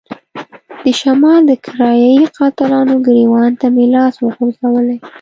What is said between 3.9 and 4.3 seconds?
لاس